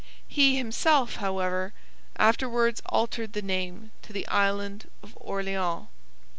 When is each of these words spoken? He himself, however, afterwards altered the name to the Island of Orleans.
He 0.27 0.57
himself, 0.57 1.17
however, 1.17 1.73
afterwards 2.15 2.81
altered 2.87 3.33
the 3.33 3.41
name 3.43 3.91
to 4.01 4.11
the 4.11 4.27
Island 4.29 4.89
of 5.03 5.15
Orleans. 5.21 5.89